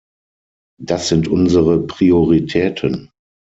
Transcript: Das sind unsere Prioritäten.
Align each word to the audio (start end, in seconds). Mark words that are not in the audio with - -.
Das 0.83 1.09
sind 1.09 1.27
unsere 1.27 1.85
Prioritäten. 1.85 3.11